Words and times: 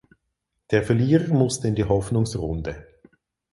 Der 0.71 0.81
Verlierer 0.81 1.31
musste 1.31 1.67
in 1.67 1.75
die 1.75 1.83
Hoffnungsrunde. 1.83 2.87